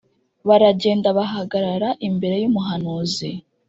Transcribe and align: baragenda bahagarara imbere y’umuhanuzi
baragenda 0.47 1.07
bahagarara 1.17 1.89
imbere 2.07 2.35
y’umuhanuzi 2.43 3.29